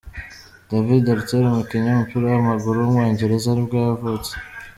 [0.69, 4.31] David Artell, umukinnyi w’umupira w’amaguru w’umwongereza nibwo yavutse.